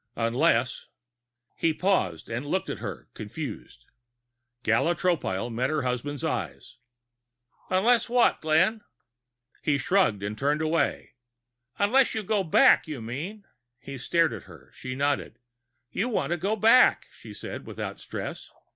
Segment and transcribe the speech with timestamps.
[0.15, 0.87] "Unless"
[1.55, 3.85] He paused and looked at her, confused.
[4.63, 6.77] Gala Tropile met her husband's eyes.
[7.69, 8.81] "Unless what, Glenn?"
[9.61, 11.11] He shrugged and turned away.
[11.77, 13.45] "Unless you go back, you mean."
[13.77, 15.37] He stared at her; she nodded.
[15.91, 18.49] "You want to go back," she said, without stress.